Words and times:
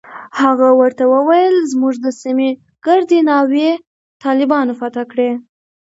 هغه 0.41 0.67
ورته 0.79 1.03
ويلي 1.09 1.59
و 1.59 1.63
چې 1.63 1.69
زموږ 1.71 1.95
د 2.01 2.07
سيمې 2.21 2.49
ګردې 2.85 3.19
ناوې 3.29 3.69
طالبانو 4.23 4.73
فتح 4.79 5.03
کړي 5.11 5.27
دي. 5.31 5.37